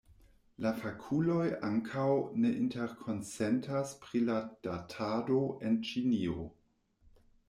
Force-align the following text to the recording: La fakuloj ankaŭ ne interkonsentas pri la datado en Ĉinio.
La 0.65 0.69
fakuloj 0.83 1.43
ankaŭ 1.67 2.05
ne 2.45 2.53
interkonsentas 2.61 3.91
pri 4.05 4.21
la 4.31 4.39
datado 4.69 5.43
en 5.69 5.77
Ĉinio. 5.91 6.47